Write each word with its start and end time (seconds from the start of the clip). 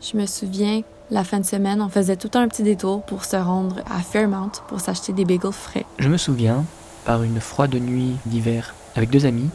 Je 0.00 0.16
me 0.16 0.24
souviens, 0.24 0.80
la 1.10 1.24
fin 1.24 1.40
de 1.40 1.44
semaine, 1.44 1.82
on 1.82 1.90
faisait 1.90 2.16
tout 2.16 2.30
un 2.32 2.48
petit 2.48 2.62
détour 2.62 3.02
pour 3.02 3.26
se 3.26 3.36
rendre 3.36 3.80
à 3.90 4.00
Fairmount 4.00 4.50
pour 4.68 4.80
s'acheter 4.80 5.12
des 5.12 5.26
bagels 5.26 5.52
frais. 5.52 5.84
Je 5.98 6.08
me 6.08 6.16
souviens, 6.16 6.64
par 7.04 7.22
une 7.22 7.38
froide 7.38 7.74
nuit 7.74 8.16
d'hiver, 8.24 8.74
avec 8.96 9.10
deux 9.10 9.26
amis, 9.26 9.50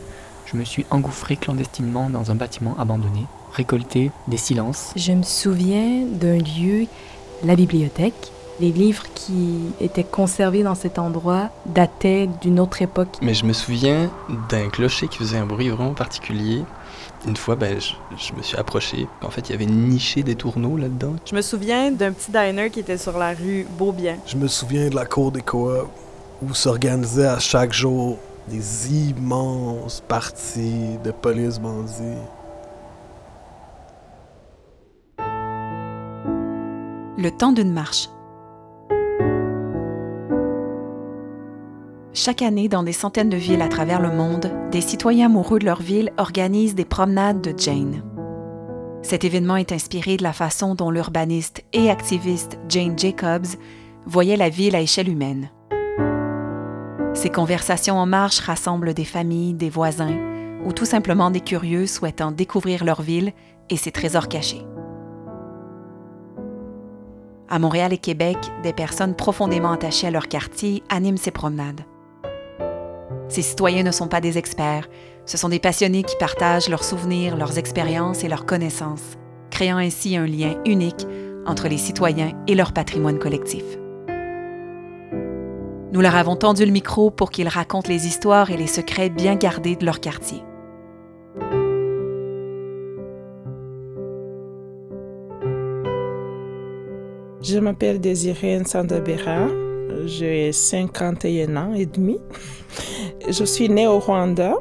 je 0.46 0.56
me 0.56 0.64
suis 0.64 0.86
engouffré 0.92 1.36
clandestinement 1.36 2.12
dans 2.12 2.30
un 2.30 2.36
bâtiment 2.36 2.76
abandonné, 2.78 3.26
récolté 3.54 4.12
des 4.28 4.38
silences. 4.38 4.92
Je 4.96 5.14
me 5.14 5.24
souviens 5.24 6.06
d'un 6.06 6.38
lieu, 6.38 6.86
la 7.44 7.56
bibliothèque. 7.56 8.32
Les 8.62 8.72
livres 8.72 9.04
qui 9.14 9.60
étaient 9.82 10.06
conservés 10.06 10.64
dans 10.64 10.76
cet 10.76 10.98
endroit 10.98 11.50
dataient 11.66 12.30
d'une 12.42 12.60
autre 12.62 12.82
époque. 12.82 13.18
Mais 13.22 13.34
je 13.34 13.46
me 13.46 13.52
souviens 13.52 14.10
d'un 14.50 14.70
clocher 14.70 15.10
qui 15.10 15.18
faisait 15.18 15.38
un 15.38 15.46
bruit 15.46 15.70
vraiment 15.70 15.94
particulier. 15.94 16.64
Une 17.28 17.36
fois, 17.36 17.56
ben, 17.56 17.80
je, 17.82 17.94
je 18.18 18.34
me 18.34 18.42
suis 18.42 18.56
approché. 18.56 19.08
En 19.22 19.30
fait, 19.30 19.50
il 19.50 19.52
y 19.52 19.56
avait 19.56 19.66
niché 19.66 20.24
des 20.24 20.36
tourneaux 20.36 20.78
là-dedans. 20.78 21.16
Je 21.26 21.36
me 21.36 21.42
souviens 21.42 21.92
d'un 21.92 22.14
petit 22.14 22.32
diner 22.32 22.70
qui 22.70 22.80
était 22.80 22.98
sur 22.98 23.18
la 23.18 23.34
rue 23.34 23.68
Beaubien. 23.78 24.16
Je 24.26 24.38
me 24.38 24.48
souviens 24.48 24.90
de 24.90 24.96
la 24.96 25.06
cour 25.06 25.32
des 25.32 25.42
coops 25.42 25.90
où 26.42 26.54
s'organisaient 26.54 27.28
à 27.28 27.40
chaque 27.40 27.74
jour 27.74 28.18
des 28.48 28.94
immenses 29.10 30.02
parties 30.08 30.98
de 31.04 31.12
police 31.12 31.60
bandits. 31.60 32.22
Le 37.18 37.30
temps 37.32 37.52
d'une 37.52 37.74
marche. 37.74 38.10
Chaque 42.18 42.42
année, 42.42 42.70
dans 42.70 42.82
des 42.82 42.94
centaines 42.94 43.30
de 43.30 43.36
villes 43.36 43.62
à 43.62 43.68
travers 43.68 44.00
le 44.00 44.10
monde, 44.10 44.50
des 44.72 44.80
citoyens 44.80 45.26
amoureux 45.26 45.60
de 45.60 45.66
leur 45.66 45.82
ville 45.82 46.14
organisent 46.16 46.74
des 46.74 46.86
promenades 46.86 47.42
de 47.42 47.54
Jane. 47.60 48.04
Cet 49.02 49.26
événement 49.26 49.58
est 49.58 49.74
inspiré 49.74 50.16
de 50.16 50.24
la 50.24 50.32
façon 50.32 50.76
dont 50.76 50.92
l'urbaniste 50.92 51.66
et 51.74 51.90
activiste 51.90 52.58
Jane 52.70 52.98
Jacobs 52.98 53.58
voyait 54.06 54.38
la 54.38 54.48
ville 54.48 54.78
à 54.78 54.80
échelle 54.80 55.10
humaine. 55.10 55.52
Ces 57.14 57.30
conversations 57.30 57.98
en 57.98 58.06
marche 58.06 58.40
rassemblent 58.40 58.94
des 58.94 59.04
familles, 59.04 59.54
des 59.54 59.70
voisins 59.70 60.16
ou 60.66 60.72
tout 60.72 60.86
simplement 60.86 61.32
des 61.32 61.42
curieux 61.42 61.86
souhaitant 61.86 62.32
découvrir 62.32 62.86
leur 62.86 63.02
ville 63.02 63.34
et 63.70 63.76
ses 63.76 63.92
trésors 63.92 64.30
cachés. 64.30 64.66
À 67.50 67.60
Montréal 67.60 67.92
et 67.92 67.98
Québec, 67.98 68.38
des 68.64 68.74
personnes 68.74 69.16
profondément 69.16 69.74
attachées 69.74 70.08
à 70.08 70.12
leur 70.12 70.30
quartier 70.30 70.82
animent 70.90 71.18
ces 71.18 71.32
promenades. 71.32 71.82
Ces 73.28 73.42
citoyens 73.42 73.84
ne 73.84 73.92
sont 73.92 74.08
pas 74.08 74.22
des 74.22 74.38
experts, 74.38 74.88
ce 75.26 75.38
sont 75.38 75.50
des 75.50 75.60
passionnés 75.60 76.04
qui 76.04 76.16
partagent 76.18 76.70
leurs 76.70 76.84
souvenirs, 76.84 77.36
leurs 77.36 77.58
expériences 77.58 78.24
et 78.24 78.28
leurs 78.28 78.46
connaissances, 78.46 79.18
créant 79.50 79.78
ainsi 79.78 80.16
un 80.16 80.28
lien 80.28 80.56
unique 80.66 81.08
entre 81.48 81.68
les 81.68 81.78
citoyens 81.78 82.32
et 82.48 82.56
leur 82.56 82.74
patrimoine 82.74 83.20
collectif. 83.20 83.64
Nous 85.92 86.02
leur 86.02 86.16
avons 86.16 86.36
tendu 86.36 86.66
le 86.66 86.72
micro 86.72 87.10
pour 87.10 87.32
qu'ils 87.32 87.48
racontent 87.48 87.90
les 87.90 88.06
histoires 88.06 88.52
et 88.52 88.58
les 88.58 88.68
secrets 88.68 89.10
bien 89.10 89.36
gardés 89.36 89.76
de 89.76 89.86
leur 89.86 90.02
quartier. 90.02 90.44
Je 97.42 97.60
m'appelle 97.60 98.00
Désirée 98.00 98.60
Nsandabera. 98.60 99.48
J'ai 100.06 100.52
51 100.52 101.56
ans 101.56 101.74
et 101.74 101.86
demi. 101.86 102.20
Je 103.28 103.44
suis 103.44 103.70
née 103.70 103.88
au 103.88 103.98
Rwanda 103.98 104.54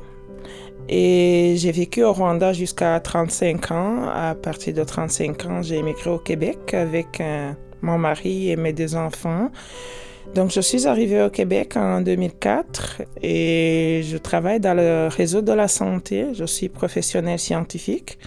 et 0.89 1.55
j'ai 1.59 1.70
vécu 1.70 2.03
au 2.03 2.12
Rwanda 2.12 2.55
jusqu'à 2.55 2.98
35 2.98 3.70
ans. 3.73 4.09
À 4.09 4.34
partir 4.34 4.73
de 4.73 4.83
35 4.83 5.47
ans, 5.47 5.62
j'ai 5.62 5.77
émigré 5.77 6.09
au 6.09 6.19
Québec 6.19 6.73
avec 6.73 7.20
euh, 7.20 7.53
mon 7.83 7.98
mari 7.98 8.51
et 8.51 8.57
mes 8.57 8.73
deux 8.73 8.95
enfants. 8.97 9.51
Donc, 10.35 10.51
je 10.51 10.61
suis 10.61 10.87
arrivée 10.87 11.23
au 11.23 11.29
Québec 11.29 11.77
en 11.77 12.01
2004 12.01 13.02
et 13.23 14.01
je 14.02 14.17
travaille 14.17 14.61
dans 14.61 14.75
le 14.75 15.08
réseau 15.08 15.42
de 15.42 15.52
la 15.52 15.69
santé. 15.69 16.29
Je 16.33 16.46
suis 16.46 16.70
professionnelle 16.70 17.39
scientifique. 17.39 18.19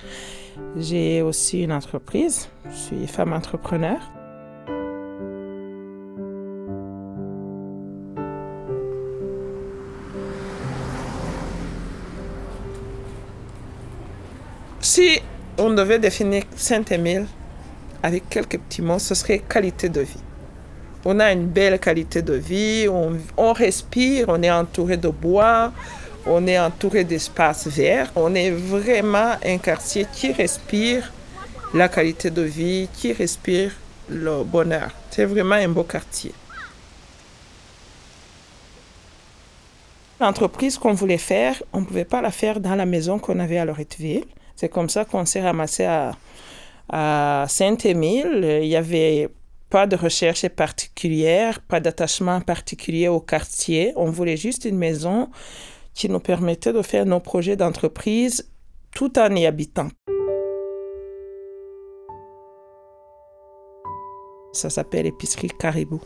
J'ai 0.75 1.23
aussi 1.23 1.63
une 1.63 1.71
entreprise. 1.71 2.49
Je 2.69 2.75
suis 2.75 3.07
femme 3.07 3.33
entrepreneur. 3.33 3.97
Si 14.97 15.21
on 15.59 15.69
devait 15.69 15.99
définir 15.99 16.41
Saint-Émile 16.55 17.27
avec 18.01 18.27
quelques 18.29 18.57
petits 18.57 18.81
mots, 18.81 18.97
ce 18.97 19.13
serait 19.13 19.43
qualité 19.47 19.89
de 19.89 20.01
vie. 20.01 20.23
On 21.05 21.19
a 21.19 21.31
une 21.31 21.45
belle 21.45 21.79
qualité 21.79 22.23
de 22.23 22.33
vie, 22.33 22.87
on, 22.89 23.15
on 23.37 23.53
respire, 23.53 24.25
on 24.29 24.41
est 24.41 24.49
entouré 24.49 24.97
de 24.97 25.09
bois, 25.09 25.71
on 26.25 26.47
est 26.47 26.57
entouré 26.57 27.03
d'espaces 27.03 27.67
verts. 27.67 28.11
On 28.15 28.33
est 28.33 28.49
vraiment 28.49 29.35
un 29.45 29.59
quartier 29.59 30.07
qui 30.11 30.31
respire 30.31 31.13
la 31.75 31.89
qualité 31.89 32.31
de 32.31 32.41
vie, 32.41 32.89
qui 32.91 33.13
respire 33.13 33.73
le 34.09 34.43
bonheur. 34.43 34.89
C'est 35.11 35.25
vraiment 35.25 35.57
un 35.57 35.69
beau 35.69 35.83
quartier. 35.83 36.33
L'entreprise 40.19 40.79
qu'on 40.79 40.93
voulait 40.93 41.19
faire, 41.19 41.61
on 41.71 41.81
ne 41.81 41.85
pouvait 41.85 42.03
pas 42.03 42.23
la 42.23 42.31
faire 42.31 42.59
dans 42.59 42.73
la 42.73 42.87
maison 42.87 43.19
qu'on 43.19 43.37
avait 43.37 43.59
à 43.59 43.65
Loretteville. 43.65 44.25
C'est 44.57 44.69
comme 44.69 44.89
ça 44.89 45.05
qu'on 45.05 45.23
s'est 45.25 45.41
ramassé 45.41 45.85
à, 45.85 47.45
Saint-Émile. 47.47 48.59
Il 48.63 48.67
n'y 48.67 48.75
avait 48.75 49.29
pas 49.69 49.85
de 49.85 49.95
recherche 49.95 50.47
particulière, 50.49 51.61
pas 51.61 51.79
d'attachement 51.79 52.41
particulier 52.41 53.07
au 53.07 53.19
quartier. 53.19 53.93
On 53.95 54.09
voulait 54.09 54.37
juste 54.37 54.65
une 54.65 54.77
maison 54.77 55.29
qui 55.93 56.09
nous 56.09 56.19
permettait 56.19 56.73
de 56.73 56.81
faire 56.81 57.05
nos 57.05 57.19
projets 57.19 57.55
d'entreprise 57.55 58.49
tout 58.95 59.19
en 59.19 59.35
y 59.35 59.45
habitant. 59.45 59.89
Ça 64.53 64.71
s'appelle 64.71 65.05
épicerie 65.05 65.51
Caribou. 65.59 66.01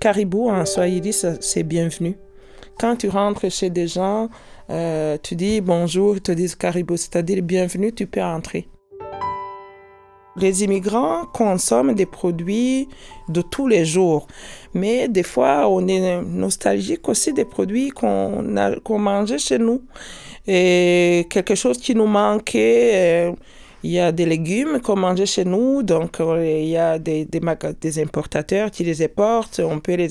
Caribou 0.00 0.50
en 0.50 0.66
swahili, 0.66 1.12
c'est 1.12 1.62
bienvenue. 1.62 2.16
Quand 2.80 2.96
tu 2.96 3.08
rentres 3.08 3.52
chez 3.52 3.70
des 3.70 3.86
gens, 3.86 4.28
euh, 4.72 5.18
tu 5.22 5.36
dis 5.36 5.60
bonjour, 5.60 6.16
ils 6.16 6.22
te 6.22 6.32
disent 6.32 6.54
caribou, 6.54 6.96
c'est-à-dire 6.96 7.42
bienvenue, 7.42 7.92
tu 7.92 8.06
peux 8.06 8.22
entrer. 8.22 8.68
Les 10.36 10.64
immigrants 10.64 11.26
consomment 11.26 11.94
des 11.94 12.06
produits 12.06 12.88
de 13.28 13.42
tous 13.42 13.68
les 13.68 13.84
jours, 13.84 14.26
mais 14.72 15.06
des 15.08 15.22
fois 15.22 15.68
on 15.68 15.86
est 15.86 16.22
nostalgique 16.22 17.06
aussi 17.10 17.34
des 17.34 17.44
produits 17.44 17.90
qu'on 17.90 18.98
mangeait 18.98 19.38
chez 19.38 19.58
nous. 19.58 19.82
Et 20.46 21.26
quelque 21.28 21.54
chose 21.54 21.76
qui 21.78 21.94
nous 21.94 22.06
manquait, 22.06 22.90
euh, 22.94 23.32
il 23.82 23.90
y 23.90 23.98
a 23.98 24.12
des 24.12 24.26
légumes 24.26 24.80
qu'on 24.80 24.96
mangeait 24.96 25.26
chez 25.26 25.44
nous, 25.44 25.82
donc 25.82 26.20
euh, 26.20 26.44
il 26.46 26.68
y 26.68 26.76
a 26.76 26.98
des, 26.98 27.24
des, 27.24 28.02
importateurs 28.02 28.70
qui 28.70 28.84
les 28.84 29.02
apportent, 29.02 29.60
on 29.60 29.80
peut 29.80 29.94
les, 29.94 30.10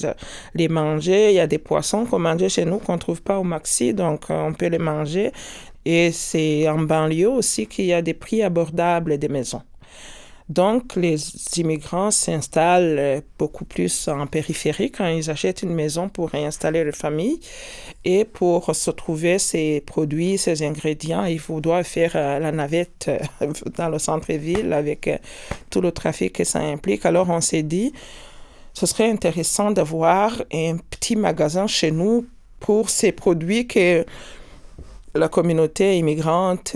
les 0.56 0.68
manger. 0.68 1.30
Il 1.30 1.36
y 1.36 1.40
a 1.40 1.48
des 1.48 1.58
poissons 1.58 2.06
qu'on 2.06 2.20
mangeait 2.20 2.50
chez 2.50 2.66
nous 2.66 2.80
qu'on 2.80 2.94
ne 2.94 3.00
trouve 3.00 3.22
pas 3.22 3.40
au 3.40 3.44
Maxi, 3.44 3.94
donc 3.94 4.30
euh, 4.30 4.48
on 4.48 4.54
peut 4.54 4.68
les 4.68 4.78
manger. 4.78 5.32
Et 5.86 6.12
c'est 6.12 6.68
en 6.70 6.80
banlieue 6.80 7.30
aussi 7.30 7.66
qu'il 7.66 7.86
y 7.86 7.94
a 7.94 8.02
des 8.02 8.14
prix 8.14 8.44
abordables 8.44 9.18
des 9.18 9.30
maisons. 9.30 9.62
Donc, 10.52 10.98
les 10.98 11.16
immigrants 11.56 12.12
s'installent 12.12 13.22
beaucoup 13.40 13.64
plus 13.64 14.10
en 14.10 14.28
périphérie 14.28 14.92
quand 14.92 15.08
ils 15.08 15.30
achètent 15.30 15.64
une 15.64 15.74
maison 15.74 16.10
pour 16.10 16.30
réinstaller 16.30 16.84
leur 16.84 16.94
famille. 16.94 17.40
Et 18.04 18.26
pour 18.26 18.76
se 18.76 18.92
trouver 18.92 19.40
ces 19.40 19.80
produits, 19.80 20.38
ces 20.38 20.62
ingrédients, 20.64 21.24
il 21.24 21.40
faut 21.40 21.62
doivent 21.62 21.86
faire 21.86 22.16
la 22.16 22.52
navette 22.52 23.10
dans 23.78 23.88
le 23.88 23.98
centre-ville 23.98 24.74
avec 24.74 25.10
tout 25.70 25.80
le 25.80 25.94
trafic 25.94 26.34
que 26.34 26.44
ça 26.44 26.60
implique. 26.60 27.06
Alors, 27.06 27.30
on 27.30 27.40
s'est 27.40 27.64
dit, 27.64 27.94
ce 28.74 28.86
serait 28.86 29.10
intéressant 29.10 29.72
d'avoir 29.72 30.44
un 30.54 30.76
petit 30.90 31.16
magasin 31.16 31.66
chez 31.66 31.92
nous 31.92 32.26
pour 32.60 32.90
ces 32.90 33.14
produits 33.14 33.68
que 33.68 34.06
la 35.16 35.30
communauté 35.30 35.98
immigrante 35.98 36.76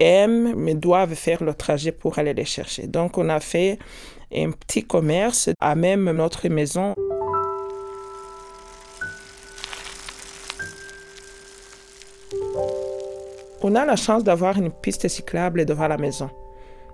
aiment, 0.00 0.54
mais 0.56 0.74
doivent 0.74 1.14
faire 1.14 1.42
le 1.42 1.54
trajet 1.54 1.92
pour 1.92 2.18
aller 2.18 2.34
les 2.34 2.44
chercher. 2.44 2.86
Donc, 2.86 3.18
on 3.18 3.28
a 3.28 3.40
fait 3.40 3.78
un 4.34 4.50
petit 4.50 4.84
commerce 4.84 5.50
à 5.60 5.74
même 5.74 6.10
notre 6.12 6.48
maison. 6.48 6.94
On 13.62 13.74
a 13.74 13.84
la 13.84 13.96
chance 13.96 14.22
d'avoir 14.22 14.56
une 14.56 14.70
piste 14.70 15.08
cyclable 15.08 15.64
devant 15.64 15.88
la 15.88 15.98
maison. 15.98 16.30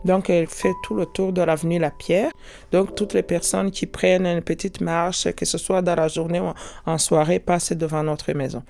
Donc, 0.04 0.28
elle 0.28 0.46
fait 0.46 0.72
tout 0.82 0.94
le 0.94 1.06
tour 1.06 1.32
de 1.32 1.42
l'avenue 1.42 1.78
La 1.78 1.90
Pierre. 1.90 2.30
Donc, 2.72 2.94
toutes 2.94 3.14
les 3.14 3.22
personnes 3.22 3.70
qui 3.70 3.86
prennent 3.86 4.26
une 4.26 4.42
petite 4.42 4.80
marche, 4.80 5.30
que 5.32 5.44
ce 5.44 5.56
soit 5.56 5.82
dans 5.82 5.94
la 5.94 6.08
journée 6.08 6.40
ou 6.40 6.52
en 6.86 6.98
soirée, 6.98 7.38
passent 7.38 7.72
devant 7.72 8.02
notre 8.02 8.32
maison. 8.32 8.62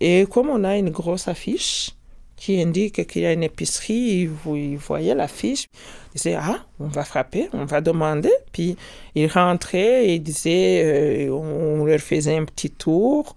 Et 0.00 0.26
comme 0.26 0.50
on 0.50 0.64
a 0.64 0.76
une 0.76 0.90
grosse 0.90 1.28
affiche, 1.28 1.92
qui 2.40 2.60
indique 2.60 3.06
qu'il 3.06 3.22
y 3.22 3.26
a 3.26 3.32
une 3.32 3.44
épicerie. 3.44 4.28
Ils 4.46 4.78
voyaient 4.78 5.14
l'affiche. 5.14 5.68
Ils 6.14 6.16
disaient 6.16 6.38
Ah, 6.40 6.64
on 6.80 6.88
va 6.88 7.04
frapper, 7.04 7.48
on 7.52 7.66
va 7.66 7.80
demander. 7.80 8.32
Puis 8.50 8.76
ils 9.14 9.28
rentraient 9.28 10.08
et 10.08 10.18
disaient 10.18 11.28
euh, 11.28 11.32
On 11.32 11.84
leur 11.84 12.00
faisait 12.00 12.36
un 12.36 12.46
petit 12.46 12.70
tour. 12.70 13.36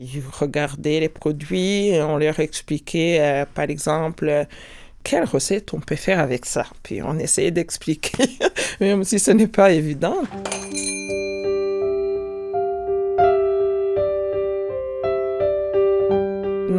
Ils 0.00 0.22
regardaient 0.32 1.00
les 1.00 1.10
produits, 1.10 1.92
on 2.00 2.16
leur 2.16 2.40
expliquait, 2.40 3.18
euh, 3.20 3.44
par 3.54 3.68
exemple, 3.68 4.46
quelle 5.04 5.24
recette 5.24 5.74
on 5.74 5.80
peut 5.80 5.96
faire 5.96 6.20
avec 6.20 6.46
ça. 6.46 6.64
Puis 6.82 7.02
on 7.02 7.18
essayait 7.18 7.50
d'expliquer, 7.50 8.38
même 8.80 9.04
si 9.04 9.18
ce 9.18 9.32
n'est 9.32 9.46
pas 9.46 9.70
évident. 9.72 10.16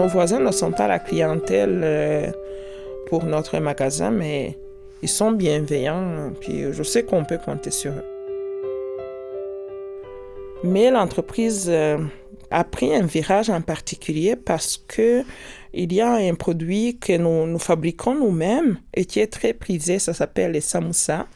Nos 0.01 0.07
voisins 0.07 0.39
ne 0.39 0.49
sont 0.49 0.71
pas 0.71 0.87
la 0.87 0.97
clientèle 0.97 1.81
euh, 1.83 2.31
pour 3.05 3.23
notre 3.23 3.59
magasin, 3.59 4.09
mais 4.09 4.57
ils 5.03 5.07
sont 5.07 5.31
bienveillants, 5.31 6.33
puis 6.39 6.73
je 6.73 6.81
sais 6.81 7.03
qu'on 7.03 7.23
peut 7.23 7.37
compter 7.37 7.69
sur 7.69 7.91
eux. 7.91 8.05
Mais 10.63 10.89
l'entreprise 10.89 11.67
euh, 11.69 11.99
a 12.49 12.63
pris 12.63 12.95
un 12.95 13.05
virage 13.05 13.51
en 13.51 13.61
particulier 13.61 14.35
parce 14.35 14.83
que 14.87 15.21
il 15.71 15.93
y 15.93 16.01
a 16.01 16.13
un 16.13 16.33
produit 16.33 16.97
que 16.97 17.15
nous, 17.15 17.45
nous 17.45 17.59
fabriquons 17.59 18.15
nous-mêmes 18.15 18.79
et 18.95 19.05
qui 19.05 19.19
est 19.19 19.31
très 19.31 19.53
prisé, 19.53 19.99
ça 19.99 20.15
s'appelle 20.15 20.53
les 20.53 20.61
samoussas. 20.61 21.27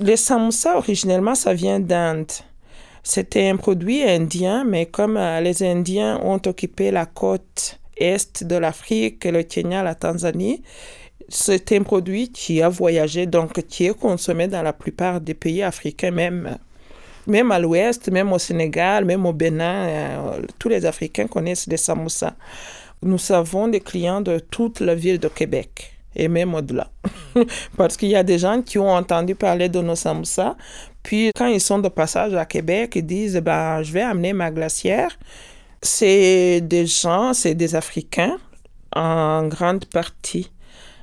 Les 0.00 0.16
samoussas, 0.16 0.78
originellement, 0.78 1.36
ça 1.36 1.54
vient 1.54 1.78
d'Inde. 1.78 2.32
C'était 3.02 3.48
un 3.48 3.56
produit 3.56 4.02
indien, 4.02 4.64
mais 4.64 4.86
comme 4.86 5.16
euh, 5.16 5.40
les 5.40 5.62
Indiens 5.62 6.20
ont 6.22 6.40
occupé 6.46 6.90
la 6.90 7.06
côte 7.06 7.78
est 7.96 8.44
de 8.44 8.56
l'Afrique, 8.56 9.24
le 9.24 9.42
Kenya, 9.42 9.82
la 9.82 9.94
Tanzanie, 9.94 10.62
c'est 11.28 11.72
un 11.72 11.82
produit 11.82 12.30
qui 12.30 12.62
a 12.62 12.68
voyagé, 12.68 13.26
donc 13.26 13.62
qui 13.66 13.86
est 13.86 13.98
consommé 13.98 14.48
dans 14.48 14.62
la 14.62 14.72
plupart 14.72 15.20
des 15.20 15.34
pays 15.34 15.62
africains, 15.62 16.10
même, 16.10 16.56
même 17.26 17.52
à 17.52 17.58
l'ouest, 17.58 18.10
même 18.10 18.32
au 18.32 18.38
Sénégal, 18.38 19.04
même 19.04 19.26
au 19.26 19.32
Bénin. 19.32 19.88
Euh, 19.88 20.40
tous 20.58 20.68
les 20.68 20.86
Africains 20.86 21.26
connaissent 21.26 21.66
les 21.66 21.76
samoussas. 21.76 22.34
Nous 23.02 23.18
avons 23.30 23.68
des 23.68 23.80
clients 23.80 24.20
de 24.20 24.38
toute 24.38 24.80
la 24.80 24.94
ville 24.94 25.18
de 25.18 25.28
Québec 25.28 25.97
et 26.14 26.28
même 26.28 26.54
au-delà. 26.54 26.90
Parce 27.76 27.96
qu'il 27.96 28.08
y 28.08 28.16
a 28.16 28.22
des 28.22 28.38
gens 28.38 28.62
qui 28.62 28.78
ont 28.78 28.90
entendu 28.90 29.34
parler 29.34 29.68
de 29.68 29.80
nos 29.80 29.94
samoussas. 29.94 30.56
Puis 31.02 31.30
quand 31.36 31.46
ils 31.46 31.60
sont 31.60 31.78
de 31.78 31.88
passage 31.88 32.34
à 32.34 32.44
Québec, 32.44 32.92
ils 32.96 33.06
disent 33.06 33.36
ben, 33.36 33.82
Je 33.82 33.92
vais 33.92 34.02
amener 34.02 34.32
ma 34.32 34.50
glacière. 34.50 35.18
C'est 35.80 36.60
des 36.60 36.86
gens, 36.86 37.32
c'est 37.34 37.54
des 37.54 37.76
Africains 37.76 38.36
en 38.94 39.46
grande 39.46 39.84
partie 39.84 40.50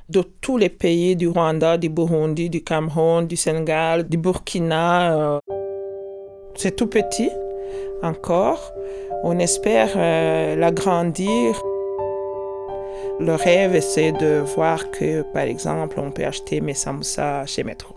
de 0.08 0.22
tous 0.40 0.56
les 0.56 0.68
pays 0.68 1.16
du 1.16 1.28
Rwanda, 1.28 1.78
du 1.78 1.88
Burundi, 1.88 2.48
du 2.50 2.62
Cameroun, 2.62 3.26
du 3.26 3.36
Sénégal, 3.36 4.08
du 4.08 4.18
Burkina. 4.18 5.16
Euh. 5.16 5.38
C'est 6.54 6.76
tout 6.76 6.86
petit 6.86 7.30
encore. 8.02 8.72
On 9.24 9.38
espère 9.38 9.90
euh, 9.96 10.56
l'agrandir. 10.56 11.60
Le 13.18 13.34
rêve, 13.34 13.80
c'est 13.80 14.12
de 14.12 14.40
voir 14.40 14.90
que, 14.90 15.22
par 15.22 15.44
exemple, 15.44 15.98
on 15.98 16.10
peut 16.10 16.26
acheter 16.26 16.60
mes 16.60 16.74
samoussas 16.74 17.46
chez 17.46 17.64
Metro. 17.64 17.96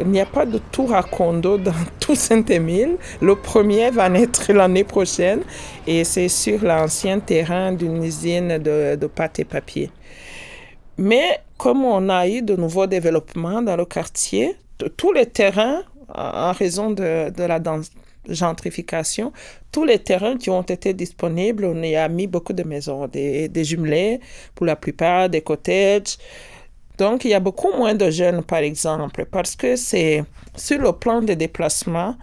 Il 0.00 0.06
n'y 0.06 0.20
a 0.20 0.24
pas 0.24 0.46
de 0.46 0.56
tour 0.56 0.94
à 0.94 1.02
condo 1.02 1.58
dans 1.58 1.74
tout 2.00 2.14
Saint-Émile. 2.14 2.96
Le 3.20 3.36
premier 3.36 3.90
va 3.90 4.08
naître 4.08 4.50
l'année 4.54 4.84
prochaine 4.84 5.42
et 5.86 6.04
c'est 6.04 6.28
sur 6.28 6.64
l'ancien 6.64 7.18
terrain 7.20 7.72
d'une 7.72 8.02
usine 8.02 8.56
de, 8.56 8.96
de 8.96 9.06
pâte 9.08 9.40
et 9.40 9.44
papier. 9.44 9.90
Mais 10.96 11.40
comme 11.58 11.84
on 11.84 12.08
a 12.08 12.26
eu 12.26 12.40
de 12.40 12.56
nouveaux 12.56 12.86
développements 12.86 13.60
dans 13.60 13.76
le 13.76 13.84
quartier, 13.84 14.56
tous 14.96 15.12
les 15.12 15.26
terrains 15.26 15.82
en 16.14 16.52
raison 16.52 16.90
de, 16.90 17.32
la 17.36 17.60
gentrification, 18.28 19.32
tous 19.72 19.84
les 19.84 19.98
terrains 19.98 20.36
qui 20.36 20.50
ont 20.50 20.62
été 20.62 20.92
disponibles, 20.94 21.64
on 21.64 21.82
y 21.82 21.96
a 21.96 22.08
mis 22.08 22.26
beaucoup 22.26 22.52
de 22.52 22.62
maisons, 22.62 23.06
des, 23.06 23.48
des 23.48 23.64
jumelés 23.64 24.20
pour 24.54 24.66
la 24.66 24.76
plupart, 24.76 25.28
des 25.28 25.40
cottages. 25.40 26.18
Donc, 26.98 27.24
il 27.24 27.30
y 27.30 27.34
a 27.34 27.40
beaucoup 27.40 27.72
moins 27.76 27.94
de 27.94 28.10
jeunes, 28.10 28.42
par 28.42 28.58
exemple, 28.58 29.24
parce 29.26 29.54
que 29.54 29.76
c'est 29.76 30.24
sur 30.56 30.78
le 30.80 30.92
plan 30.92 31.22
des 31.22 31.36
déplacements, 31.36 32.16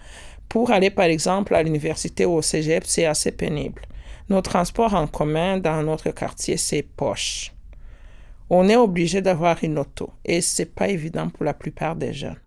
pour 0.50 0.72
aller, 0.72 0.90
par 0.90 1.06
exemple, 1.06 1.56
à 1.56 1.64
l'université 1.64 2.26
ou 2.26 2.34
au 2.34 2.42
cégep, 2.42 2.84
c'est 2.86 3.06
assez 3.06 3.32
pénible. 3.32 3.82
Nos 4.30 4.42
transports 4.42 4.94
en 4.94 5.08
commun 5.08 5.58
dans 5.58 5.84
notre 5.84 6.12
quartier, 6.12 6.58
c'est 6.58 6.84
poche. 6.84 7.52
On 8.50 8.70
est 8.70 8.76
obligé 8.76 9.22
d'avoir 9.22 9.64
une 9.64 9.80
auto 9.80 10.12
et 10.24 10.42
c'est 10.42 10.74
pas 10.74 10.88
évident 10.88 11.30
pour 11.30 11.46
la 11.46 11.54
plupart 11.54 11.96
des 11.96 12.14
jeunes. 12.14 12.45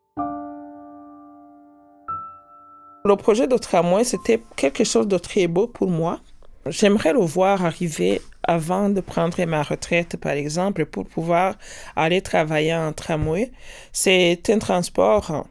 Le 3.05 3.17
projet 3.17 3.47
de 3.47 3.57
tramway, 3.57 4.05
c'était 4.05 4.43
quelque 4.57 4.85
chose 4.85 5.07
de 5.07 5.19
très 5.19 5.47
beau 5.47 5.67
pour 5.69 5.89
moi. 5.89 6.21
J'aimerais 6.67 7.13
le 7.13 7.21
voir 7.21 7.65
arriver 7.65 8.21
avant 8.43 8.89
de 8.89 9.01
prendre 9.01 9.43
ma 9.45 9.63
retraite, 9.63 10.17
par 10.17 10.33
exemple, 10.33 10.85
pour 10.85 11.07
pouvoir 11.07 11.55
aller 11.95 12.21
travailler 12.23 12.75
en 12.75 12.93
tramway. 12.93 13.53
C'est 13.93 14.41
un 14.51 14.59
transport 14.59 15.47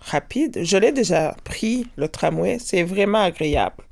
rapide. 0.00 0.60
Je 0.62 0.76
l'ai 0.76 0.92
déjà 0.92 1.36
pris, 1.44 1.86
le 1.96 2.08
tramway. 2.08 2.58
C'est 2.60 2.84
vraiment 2.84 3.22
agréable. 3.22 3.84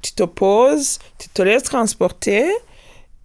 Tu 0.00 0.12
te 0.12 0.22
poses, 0.22 0.98
tu 1.18 1.28
te 1.28 1.42
laisses 1.42 1.64
transporter 1.64 2.46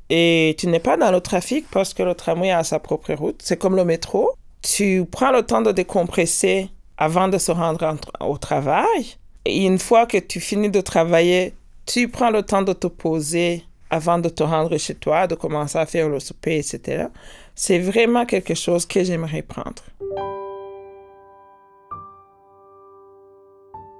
et 0.10 0.56
tu 0.58 0.68
n'es 0.68 0.80
pas 0.80 0.98
dans 0.98 1.12
le 1.12 1.22
trafic 1.22 1.66
parce 1.70 1.94
que 1.94 2.04
le 2.04 2.16
tramway 2.16 2.52
a 2.52 2.64
sa 2.64 2.80
propre 2.80 3.14
route. 3.14 3.40
C'est 3.44 3.58
comme 3.58 3.76
le 3.76 3.86
métro. 3.86 4.32
Tu 4.64 5.06
prends 5.06 5.32
le 5.32 5.44
temps 5.44 5.62
de 5.62 5.72
décompresser 5.72 6.70
avant 7.02 7.28
de 7.28 7.40
se 7.40 7.52
rendre 7.52 7.98
au 8.20 8.38
travail. 8.38 9.16
Et 9.46 9.66
une 9.66 9.80
fois 9.80 10.06
que 10.06 10.20
tu 10.20 10.40
finis 10.40 10.70
de 10.70 10.82
travailler, 10.82 11.56
tu 11.88 12.08
prends 12.08 12.30
le 12.30 12.44
temps 12.44 12.62
de 12.62 12.74
te 12.74 12.86
poser 12.86 13.64
avant 13.90 14.20
de 14.20 14.30
te 14.30 14.44
rendre 14.44 14.78
chez 14.78 14.94
toi, 14.94 15.26
de 15.26 15.34
commencer 15.34 15.80
à 15.80 15.88
faire 15.88 16.08
le 16.10 16.20
souper, 16.20 16.60
etc. 16.60 17.08
C'est 17.56 17.80
vraiment 17.80 18.28
quelque 18.28 18.54
chose 18.54 18.86
que 18.86 19.04
j'aimerais 19.04 19.42
prendre. 19.42 19.84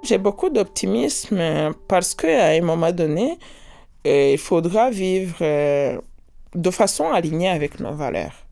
J'ai 0.04 0.18
beaucoup 0.18 0.48
d'optimisme 0.48 1.74
parce 1.88 2.14
qu'à 2.14 2.50
un 2.50 2.60
moment 2.60 2.92
donné, 2.92 3.36
euh, 4.06 4.30
il 4.34 4.38
faudra 4.38 4.90
vivre 4.90 5.38
euh, 5.40 5.98
de 6.54 6.70
façon 6.70 7.10
alignée 7.10 7.48
avec 7.48 7.80
nos 7.80 7.94
valeurs. 7.94 8.46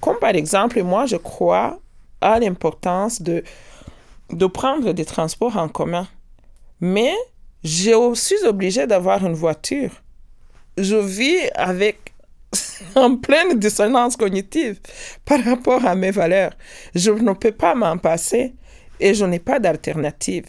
Comme 0.00 0.18
par 0.18 0.34
exemple, 0.34 0.82
moi, 0.82 1.04
je 1.04 1.16
crois 1.16 1.78
à 2.22 2.38
l'importance 2.38 3.20
de, 3.20 3.44
de 4.32 4.46
prendre 4.46 4.92
des 4.92 5.04
transports 5.04 5.56
en 5.56 5.68
commun. 5.68 6.08
Mais 6.80 7.14
je 7.62 8.14
suis 8.14 8.44
obligée 8.44 8.86
d'avoir 8.86 9.24
une 9.24 9.34
voiture. 9.34 9.90
Je 10.78 10.96
vis 10.96 11.48
avec 11.54 12.14
en 12.94 13.16
pleine 13.16 13.58
dissonance 13.58 14.16
cognitive 14.16 14.80
par 15.24 15.42
rapport 15.44 15.84
à 15.84 15.94
mes 15.94 16.10
valeurs. 16.10 16.52
Je 16.94 17.10
ne 17.10 17.32
peux 17.32 17.52
pas 17.52 17.74
m'en 17.74 17.98
passer 17.98 18.54
et 18.98 19.14
je 19.14 19.24
n'ai 19.24 19.38
pas 19.38 19.58
d'alternative. 19.58 20.46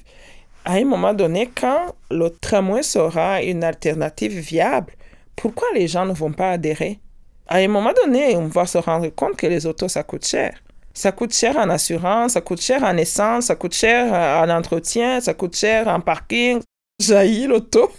À 0.64 0.74
un 0.74 0.86
moment 0.86 1.14
donné, 1.14 1.50
quand 1.54 1.96
le 2.12 2.30
tramway 2.30 2.84
sera 2.84 3.42
une 3.42 3.64
alternative 3.64 4.38
viable, 4.40 4.94
pourquoi 5.36 5.68
les 5.74 5.88
gens 5.88 6.06
ne 6.06 6.14
vont 6.14 6.32
pas 6.32 6.52
adhérer? 6.52 7.00
À 7.48 7.58
un 7.58 7.68
moment 7.68 7.94
donné, 8.06 8.36
on 8.36 8.48
va 8.48 8.66
se 8.66 8.78
rendre 8.78 9.10
compte 9.10 9.36
que 9.36 9.48
les 9.48 9.66
autos, 9.66 9.90
ça 9.90 10.04
coûte 10.04 10.26
cher. 10.26 10.54
Ça 10.94 11.12
coûte 11.12 11.34
cher 11.34 11.58
en 11.58 11.70
assurance, 11.70 12.34
ça 12.34 12.42
coûte 12.42 12.62
cher 12.62 12.84
en 12.84 12.98
essence, 12.98 13.46
ça 13.46 13.56
coûte 13.56 13.74
cher 13.74 14.12
en 14.14 14.50
entretien, 14.50 15.22
ça 15.22 15.34
coûte 15.34 15.56
cher 15.56 15.88
en 15.88 16.02
parking. 16.02 16.62
J'ai 17.00 17.48
l'auto, 17.48 17.90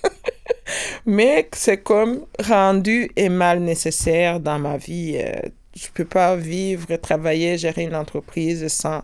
mais 1.06 1.48
c'est 1.52 1.82
comme 1.82 2.26
rendu 2.46 3.10
et 3.16 3.28
mal 3.28 3.60
nécessaire 3.60 4.38
dans 4.38 4.58
ma 4.58 4.76
vie. 4.76 5.16
Euh, 5.16 5.48
je 5.74 5.86
ne 5.86 5.92
peux 5.94 6.04
pas 6.04 6.36
vivre, 6.36 6.94
travailler, 6.96 7.58
gérer 7.58 7.82
une 7.82 7.96
entreprise 7.96 8.68
sans, 8.68 9.02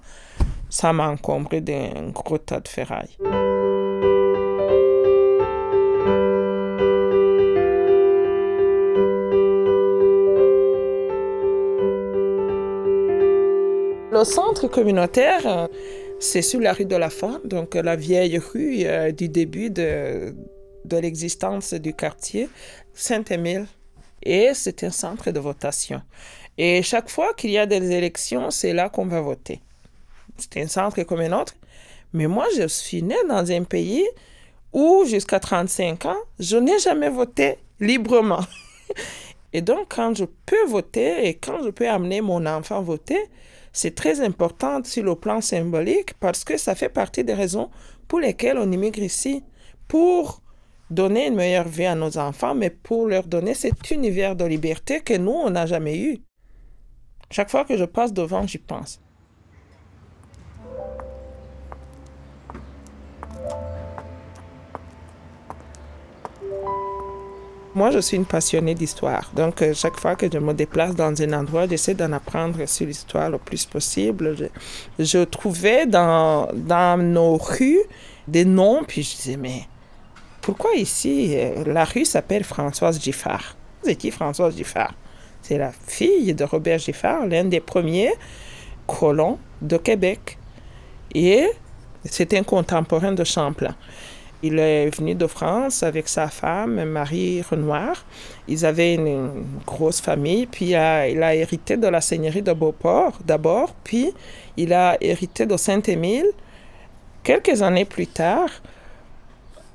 sans 0.69 0.93
m'encombrer 0.93 1.61
d'un 1.61 2.11
gros 2.13 2.39
tas 2.39 2.61
de 2.61 2.69
ferraille. 2.69 3.17
Le 14.19 14.25
centre 14.25 14.67
communautaire, 14.67 15.47
euh, 15.47 15.69
c'est 16.19 16.43
sur 16.43 16.59
la 16.59 16.73
rue 16.73 16.87
de 16.87 16.97
la 16.97 17.09
Femme, 17.09 17.39
donc 17.45 17.77
la 17.77 17.95
vieille 17.95 18.37
rue 18.39 18.81
euh, 18.85 19.13
du 19.13 19.29
début 19.29 19.71
de, 19.71 20.35
de 20.85 20.97
l'existence 20.97 21.73
du 21.73 21.95
quartier, 21.95 22.49
Saint-Émile. 22.95 23.67
Et 24.25 24.51
c'est 24.55 24.83
un 24.83 24.91
centre 24.91 25.31
de 25.31 25.39
votation. 25.39 26.03
Et 26.57 26.83
chaque 26.83 27.11
fois 27.11 27.33
qu'il 27.33 27.51
y 27.51 27.59
a 27.59 27.67
des 27.67 27.93
élections, 27.93 28.51
c'est 28.51 28.73
là 28.73 28.89
qu'on 28.89 29.07
va 29.07 29.21
voter. 29.21 29.61
C'est 30.37 30.61
un 30.63 30.67
centre 30.67 31.01
comme 31.05 31.21
un 31.21 31.41
autre, 31.41 31.55
Mais 32.13 32.27
moi, 32.27 32.47
je 32.57 32.67
suis 32.67 33.05
née 33.05 33.23
dans 33.29 33.49
un 33.53 33.63
pays 33.63 34.05
où, 34.73 35.05
jusqu'à 35.05 35.39
35 35.39 36.07
ans, 36.07 36.19
je 36.41 36.57
n'ai 36.57 36.81
jamais 36.81 37.09
voté 37.09 37.59
librement. 37.79 38.45
Et 39.53 39.63
donc, 39.63 39.95
quand 39.95 40.13
je 40.17 40.25
peux 40.25 40.67
voter 40.67 41.27
et 41.27 41.35
quand 41.35 41.63
je 41.65 41.71
peux 41.71 41.89
amener 41.89 42.21
mon 42.21 42.45
enfant 42.45 42.83
voter, 42.83 43.31
c'est 43.79 43.95
très 43.95 44.21
important 44.21 44.83
sur 44.83 45.05
le 45.05 45.15
plan 45.15 45.41
symbolique 45.41 46.15
parce 46.19 46.43
que 46.43 46.57
ça 46.57 46.75
fait 46.75 46.89
partie 46.89 47.23
des 47.23 47.33
raisons 47.33 47.71
pour 48.09 48.19
lesquelles 48.19 48.59
on 48.59 48.73
immigre 48.73 49.05
ici. 49.05 49.45
Pour 49.87 50.43
donner 50.91 51.29
une 51.29 51.37
meilleure 51.37 51.69
vie 51.69 51.85
à 51.85 51.95
nos 51.95 52.19
enfants, 52.19 52.57
mais 52.57 52.71
pour 52.71 53.07
leur 53.07 53.23
donner 53.23 53.55
cet 53.55 53.93
univers 53.93 54.35
de 54.35 54.45
liberté 54.45 54.99
que 55.01 55.17
nous, 55.17 55.31
on 55.31 55.51
n'a 55.51 55.67
jamais 55.67 55.97
eu. 55.97 56.19
Chaque 57.31 57.51
fois 57.51 57.65
que 57.65 57.77
je 57.77 57.85
passe 57.85 58.13
devant, 58.13 58.45
j'y 58.49 58.59
pense. 58.59 59.01
Moi, 67.79 67.93
je 67.93 68.01
suis 68.01 68.17
une 68.17 68.25
passionnée 68.25 68.75
d'histoire. 68.75 69.31
Donc, 69.37 69.63
euh, 69.63 69.73
chaque 69.73 70.01
fois 70.01 70.17
que 70.17 70.27
je 70.29 70.39
me 70.41 70.53
déplace 70.53 70.97
dans 70.97 71.15
un 71.23 71.33
endroit, 71.33 71.69
j'essaie 71.69 71.95
d'en 71.95 72.11
apprendre 72.11 72.67
sur 72.67 72.89
l'histoire 72.89 73.31
le 73.31 73.39
plus 73.39 73.67
possible. 73.67 74.51
Je, 74.99 75.19
trouvais 75.23 75.87
dans, 75.87 76.49
dans 76.53 77.01
nos 77.01 77.37
rues 77.37 77.85
des 78.27 78.45
noms, 78.45 78.83
puis 78.83 79.05
je 79.05 79.15
disais, 79.15 79.37
mais 79.37 79.69
pourquoi 80.41 80.75
ici, 80.75 81.35
euh, 81.37 81.63
la 81.73 81.85
rue 81.85 82.05
s'appelle 82.05 82.43
Françoise 82.43 83.01
Giffard? 83.01 83.55
C'est 83.85 83.95
qui 83.95 84.11
Françoise 84.11 84.57
Giffard? 84.57 84.95
C'est 85.41 85.59
la 85.59 85.71
fille 85.71 86.35
de 86.35 86.43
Robert 86.43 86.81
Giffard, 86.81 87.29
l'un 87.29 87.45
des 87.45 87.61
premiers 87.61 88.13
colons 88.89 89.39
de 89.63 89.77
Québec. 89.77 90.37
Et 91.15 91.47
c'est 92.05 92.35
un 92.35 92.43
contemporain 92.43 93.13
de 93.13 93.23
Champlain. 93.23 93.77
Il 94.43 94.59
est 94.61 94.89
venu 94.97 95.17
de 95.17 95.27
France 95.27 95.83
avec 95.83 96.09
sa 96.09 96.29
femme, 96.29 96.85
Marie 96.85 97.43
Renoir. 97.43 98.05
Ils 98.47 98.65
avaient 98.65 98.95
une, 98.95 99.45
grosse 99.67 100.01
famille, 100.01 100.47
puis 100.47 100.67
il 100.67 100.75
a, 100.77 101.09
il 101.09 101.23
a, 101.23 101.35
hérité 101.35 101.77
de 101.77 101.89
la 101.89 102.01
seigneurie 102.01 102.43
de 102.43 102.53
Beauport 102.53 103.19
d'abord, 103.25 103.75
puis 103.83 104.13
il 104.57 104.73
a 104.73 104.97
hérité 105.01 105.45
de 105.45 105.57
Saint-Émile. 105.57 106.29
Quelques 107.25 107.63
années 107.63 107.85
plus 107.85 108.07
tard, 108.07 108.49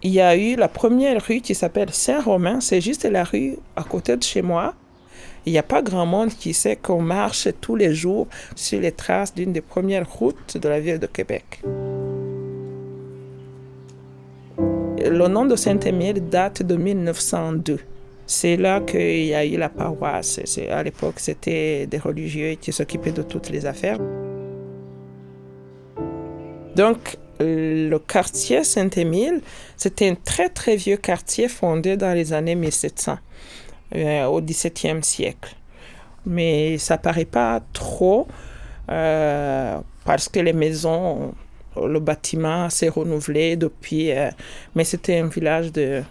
il 0.01 0.11
y 0.11 0.21
a 0.21 0.35
eu 0.35 0.55
la 0.55 0.67
première 0.67 1.21
rue 1.25 1.41
qui 1.41 1.55
s'appelle 1.55 1.91
Saint-Romain. 1.91 2.59
C'est 2.59 2.81
juste 2.81 3.05
la 3.05 3.23
rue 3.23 3.57
à 3.75 3.83
côté 3.83 4.15
de 4.15 4.23
chez 4.23 4.41
moi. 4.41 4.73
Il 5.45 5.51
n'y 5.51 5.59
a 5.59 5.63
pas 5.63 5.81
grand 5.81 6.05
monde 6.05 6.29
qui 6.29 6.53
sait 6.53 6.77
qu'on 6.77 7.01
marche 7.01 7.49
tous 7.59 7.75
les 7.75 7.93
jours 7.93 8.27
sur 8.55 8.79
les 8.79 8.91
traces 8.91 9.33
d'une 9.33 9.51
des 9.51 9.61
premières 9.61 10.09
routes 10.09 10.57
de 10.57 10.69
la 10.69 10.79
ville 10.79 10.99
de 10.99 11.07
Québec. 11.07 11.61
Le 15.05 15.27
nom 15.27 15.45
de 15.45 15.57
Saint-Émile 15.57 16.29
date 16.29 16.63
de 16.63 16.77
1902. 16.77 17.79
C'est 18.25 18.55
là 18.55 18.79
qu'il 18.79 19.25
y 19.25 19.35
a 19.35 19.45
eu 19.45 19.57
la 19.57 19.67
paroisse. 19.67 20.39
À 20.71 20.81
l'époque, 20.81 21.15
c'était 21.17 21.87
des 21.87 21.97
religieux 21.97 22.55
qui 22.55 22.71
s'occupaient 22.71 23.11
de 23.11 23.21
toutes 23.21 23.49
les 23.49 23.65
affaires. 23.65 23.97
Donc, 26.75 27.17
le 27.41 27.97
quartier 27.97 28.63
Saint-Émile, 28.63 29.41
c'était 29.75 30.09
un 30.09 30.15
très 30.15 30.47
très 30.47 30.77
vieux 30.77 30.97
quartier 30.97 31.49
fondé 31.49 31.97
dans 31.97 32.13
les 32.13 32.31
années 32.31 32.55
1700, 32.55 33.17
euh, 33.95 34.25
au 34.25 34.41
XVIIe 34.41 35.03
siècle. 35.03 35.53
Mais 36.25 36.77
ça 36.77 36.97
paraît 36.97 37.25
pas 37.25 37.61
trop 37.73 38.27
euh, 38.89 39.77
parce 40.05 40.29
que 40.29 40.39
les 40.39 40.53
maisons, 40.53 41.33
le 41.75 41.99
bâtiment 41.99 42.69
s'est 42.69 42.89
renouvelé 42.89 43.55
depuis. 43.55 44.11
Euh, 44.11 44.29
mais 44.75 44.83
c'était 44.83 45.19
un 45.19 45.27
village 45.27 45.71
de. 45.71 46.03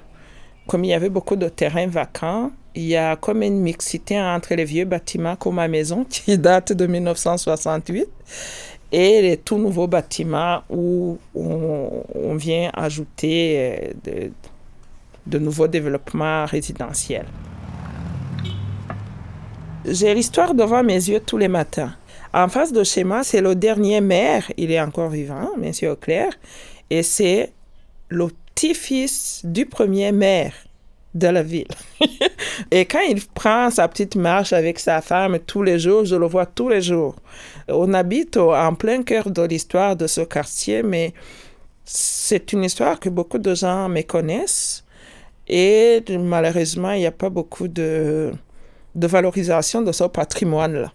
Comme 0.67 0.85
il 0.85 0.89
y 0.89 0.95
avait 0.95 1.09
beaucoup 1.09 1.37
de 1.37 1.49
terrains 1.49 1.89
vacants, 1.89 2.53
il 2.75 2.85
y 2.85 2.97
a 2.97 3.17
comme 3.17 3.43
une 3.43 3.61
mixité 3.61 4.21
entre 4.21 4.55
les 4.55 4.65
vieux 4.65 4.85
bâtiments 4.85 5.37
comme 5.37 5.57
ma 5.57 5.69
maison 5.69 6.05
qui 6.09 6.39
date 6.39 6.73
de 6.73 6.87
1968 6.87 8.09
et 8.93 9.23
les 9.23 9.37
tout 9.39 9.59
nouveaux 9.59 9.87
bâtiments 9.87 10.63
où 10.69 11.19
on, 11.35 12.35
vient 12.35 12.71
ajouter 12.75 13.95
euh, 14.07 14.29
de, 15.27 15.39
nouveaux 15.39 15.69
développements 15.69 16.45
résidentiels. 16.45 17.27
J'ai 19.85 20.15
l'histoire 20.15 20.55
devant 20.55 20.83
mes 20.83 20.95
yeux 21.09 21.21
tous 21.21 21.39
les 21.39 21.49
matins. 21.49 21.95
En 22.35 22.49
face 22.49 22.73
de 22.73 22.83
chez 22.83 23.05
moi, 23.05 23.23
c'est 23.23 23.43
le 23.43 23.55
dernier 23.55 24.01
maire, 24.01 24.51
il 24.57 24.71
est 24.71 24.81
encore 24.81 25.11
vivant, 25.11 25.51
M. 25.63 25.73
Auclair, 25.91 26.33
et 26.89 27.03
c'est 27.03 27.53
le 28.09 28.29
petit-fils 28.55 29.43
du 29.45 29.67
premier 29.67 30.13
maire 30.13 30.55
de 31.15 31.29
la 31.29 31.43
ville. 31.43 31.69
et 32.71 32.87
quand 32.87 33.01
il 33.01 33.23
prend 33.35 33.71
sa 33.71 33.87
petite 33.87 34.17
marche 34.17 34.55
avec 34.55 34.79
sa 34.79 35.03
femme 35.03 35.39
tous 35.41 35.63
les 35.63 35.79
jours, 35.79 36.07
je 36.07 36.17
le 36.17 36.27
vois 36.27 36.47
tous 36.47 36.71
les 36.71 36.81
jours. 36.81 37.17
On 37.69 37.93
habite 37.93 38.39
en 38.39 38.75
plein 38.75 39.03
cœur 39.03 39.31
de 39.31 39.43
l'histoire 39.43 39.95
de 39.95 40.07
ce 40.07 40.23
quartier, 40.23 40.83
mais 40.83 41.13
c'est 41.85 42.53
une 42.55 42.65
histoire 42.65 42.99
que 42.99 43.11
beaucoup 43.11 43.39
de 43.39 43.55
gens 43.55 43.91
méconnaissent. 43.91 44.85
Et 45.49 46.03
malheureusement, 46.09 46.93
il 46.93 47.01
n'y 47.01 47.07
a 47.07 47.13
pas 47.13 47.29
beaucoup 47.29 47.69
de 47.69 48.33
valorisation 48.95 49.83
de 49.83 49.93
ce 49.93 50.05
patrimoine-là. 50.05 50.93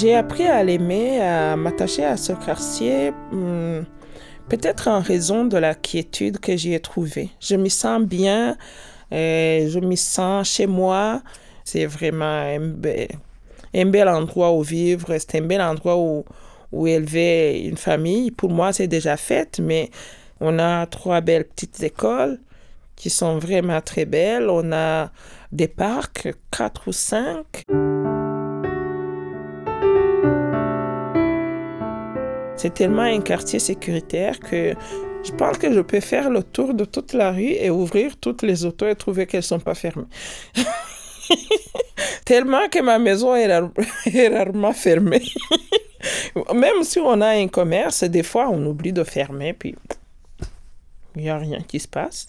J'ai 0.00 0.14
appris 0.14 0.46
à 0.46 0.62
l'aimer, 0.62 1.20
à 1.20 1.56
m'attacher 1.56 2.04
à 2.04 2.16
ce 2.16 2.32
quartier, 2.32 3.10
hmm, 3.32 3.80
peut-être 4.48 4.86
en 4.86 5.00
raison 5.00 5.44
de 5.44 5.56
la 5.56 5.74
quiétude 5.74 6.38
que 6.38 6.56
j'y 6.56 6.72
ai 6.72 6.78
trouvée. 6.78 7.30
Je 7.40 7.56
me 7.56 7.68
sens 7.68 8.02
bien, 8.02 8.56
et 9.10 9.66
je 9.68 9.80
me 9.80 9.96
sens 9.96 10.50
chez 10.50 10.68
moi. 10.68 11.20
C'est 11.64 11.84
vraiment 11.86 12.24
un, 12.24 12.60
bel, 13.86 14.08
endroit 14.08 14.52
où 14.52 14.62
vivre, 14.62 15.16
c'est 15.18 15.34
un 15.34 15.42
bel 15.42 15.60
endroit 15.60 15.96
où 16.70 16.86
élever 16.86 17.62
une 17.64 17.76
famille. 17.76 18.30
Pour 18.30 18.50
moi, 18.50 18.72
c'est 18.72 18.86
déjà 18.86 19.16
fait, 19.16 19.58
mais 19.58 19.90
on 20.38 20.60
a 20.60 20.86
trois 20.86 21.20
belles 21.22 21.48
petites 21.48 21.82
écoles 21.82 22.38
qui 22.94 23.10
sont 23.10 23.38
vraiment 23.38 23.80
très 23.80 24.04
belles. 24.04 24.48
On 24.48 24.70
a 24.70 25.10
des 25.50 25.66
parcs, 25.66 26.28
quatre 26.52 26.86
ou 26.86 26.92
cinq. 26.92 27.64
C'est 32.58 32.74
tellement 32.74 33.02
un 33.02 33.20
quartier 33.20 33.60
sécuritaire 33.60 34.40
que 34.40 34.74
je 35.24 35.30
pense 35.30 35.58
que 35.58 35.72
je 35.72 35.80
peux 35.80 36.00
faire 36.00 36.28
le 36.28 36.42
tour 36.42 36.74
de 36.74 36.84
toute 36.84 37.12
la 37.12 37.30
rue 37.30 37.52
et 37.52 37.70
ouvrir 37.70 38.16
toutes 38.16 38.42
les 38.42 38.64
autos 38.64 38.88
et 38.88 38.96
trouver 38.96 39.26
qu'elles 39.26 39.38
ne 39.38 39.42
sont 39.42 39.60
pas 39.60 39.76
fermées. 39.76 40.06
tellement 42.24 42.68
que 42.68 42.82
ma 42.82 42.98
maison 42.98 43.36
est, 43.36 43.46
rarement 44.28 44.72
fermée. 44.72 45.22
Même 46.52 46.82
si 46.82 46.98
on 46.98 47.20
a 47.20 47.28
un 47.28 47.46
commerce, 47.46 48.02
des 48.02 48.24
fois 48.24 48.48
on 48.50 48.66
oublie 48.66 48.92
de 48.92 49.04
fermer, 49.04 49.52
puis 49.52 49.76
il 51.14 51.22
n'y 51.22 51.30
a 51.30 51.38
rien 51.38 51.60
qui 51.60 51.78
se 51.78 51.88
passe. 51.88 52.26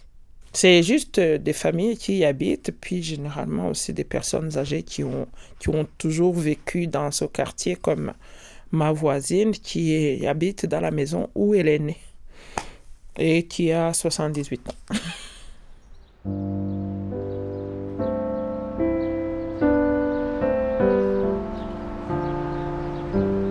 C'est 0.53 0.83
juste 0.83 1.17
euh, 1.17 1.39
des 1.39 1.53
familles 1.53 1.97
qui 1.97 2.17
y 2.17 2.25
habitent, 2.25 2.71
puis 2.79 3.01
généralement 3.01 3.69
aussi 3.69 3.93
des 3.93 4.03
personnes 4.03 4.57
âgées 4.57 4.83
qui 4.83 5.03
ont, 5.03 5.27
qui 5.59 5.69
ont 5.69 5.87
toujours 5.97 6.35
vécu 6.35 6.85
dans 6.85 7.09
ce 7.09 7.25
quartier 7.25 7.75
comme 7.75 8.13
ma 8.71 8.91
voisine 8.91 9.51
qui 9.51 10.25
habite 10.25 10.65
dans 10.65 10.79
la 10.79 10.91
maison 10.91 11.29
où 11.35 11.55
elle 11.55 11.67
est 11.67 11.79
née 11.79 11.97
et 13.17 13.43
qui 13.43 13.71
a 13.71 13.93
78 13.93 14.69
ans. 14.69 14.95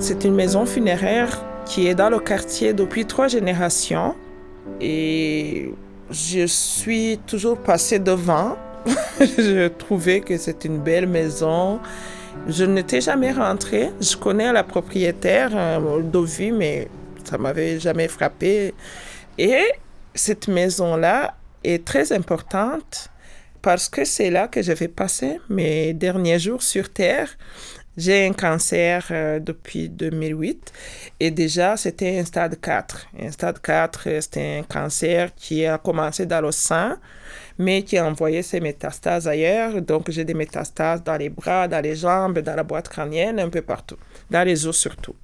C'est 0.01 0.25
une 0.25 0.35
maison 0.35 0.65
funéraire 0.65 1.45
qui 1.67 1.87
est 1.87 1.95
dans 1.95 2.09
le 2.09 2.19
quartier 2.19 2.73
depuis 2.73 3.05
trois 3.05 3.29
générations 3.29 4.15
et 4.81 5.71
je 6.11 6.47
suis 6.47 7.19
toujours 7.27 7.59
passée 7.59 7.99
devant. 7.99 8.57
je 9.21 9.69
trouvais 9.69 10.21
que 10.21 10.39
c'est 10.39 10.65
une 10.65 10.79
belle 10.79 11.07
maison 11.07 11.81
je 12.47 12.65
n'étais 12.65 13.01
jamais 13.01 13.33
rentrée. 13.33 13.91
Je 14.01 14.17
connais 14.17 14.53
la 14.53 14.65
propriétaire 14.65 15.51
de 15.51 16.51
mais 16.53 16.89
ça 17.25 17.39
m'avait 17.39 17.79
jamais 17.81 18.09
frappé. 18.09 18.75
Et 19.37 19.65
cette 20.15 20.49
maison-là 20.49 21.35
est 21.65 21.85
très 21.85 22.13
importante 22.13 23.11
parce 23.63 23.89
que 23.89 24.05
c'est 24.05 24.31
là 24.31 24.49
que 24.49 24.63
je 24.63 24.73
vais 24.73 24.89
passer 24.89 25.41
mes 25.49 25.93
derniers 25.93 26.39
jours 26.39 26.63
sur 26.63 26.91
Terre. 26.91 27.29
J'ai 27.97 28.27
un 28.27 28.33
cancer 28.33 29.07
euh, 29.11 29.41
depuis 29.41 29.89
2008 29.89 30.73
et 31.19 31.33
déjà 31.33 31.77
c'était 31.77 32.21
un 32.21 32.25
stade 32.25 32.61
4. 32.61 33.09
Un 33.21 33.33
stade 33.33 33.61
4, 33.61 34.03
euh, 34.07 34.21
c'était 34.21 34.61
un 34.61 34.63
cancer 34.63 35.35
qui 35.35 35.67
a 35.67 35.79
commencé 35.79 36.25
dans 36.25 36.41
le 36.41 36.53
sein, 36.53 36.97
mais 37.59 37.83
qui 37.83 37.99
a 37.99 38.07
envoyé 38.07 38.43
ses 38.43 38.61
métastases 38.61 39.29
ailleurs. 39.29 39.83
Donc 39.83 40.11
j'ai 40.11 40.25
des 40.25 40.35
métastases 40.35 41.03
dans 41.03 41.17
les 41.17 41.29
bras, 41.29 41.69
dans 41.69 41.83
les 41.83 41.97
jambes, 41.97 42.39
dans 42.39 42.55
la 42.55 42.63
boîte 42.63 42.89
crânienne, 42.89 43.41
un 43.41 43.49
peu 43.49 43.63
partout, 43.63 43.97
dans 44.31 44.45
les 44.45 44.67
os 44.67 44.77
surtout. 44.77 45.17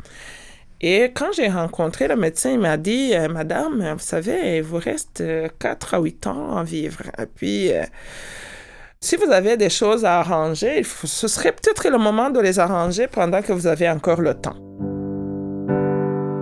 Et 0.81 1.13
quand 1.15 1.33
j'ai 1.33 1.49
rencontré 1.49 2.09
le 2.09 2.17
médecin, 2.17 2.51
il 2.51 2.59
m'a 2.59 2.77
dit, 2.77 3.15
euh, 3.15 3.29
Madame, 3.29 3.95
vous 3.95 4.05
savez, 4.05 4.59
il 4.59 4.63
vous 4.63 4.79
reste 4.79 5.23
4 5.59 5.95
à 5.95 5.99
8 6.01 6.27
ans 6.27 6.57
à 6.57 6.65
vivre. 6.65 7.03
Et 7.19 7.27
puis, 7.27 7.71
si 9.01 9.17
vous 9.17 9.31
avez 9.31 9.57
des 9.57 9.71
choses 9.71 10.05
à 10.05 10.21
arranger, 10.21 10.83
ce 10.83 11.29
serait 11.29 11.53
peut-être 11.53 11.89
le 11.89 11.99
moment 11.99 12.31
de 12.31 12.41
les 12.41 12.59
arranger 12.59 13.07
pendant 13.07 13.43
que 13.43 13.53
vous 13.53 13.67
avez 13.67 13.89
encore 13.89 14.21
le 14.21 14.35
temps. 14.35 14.57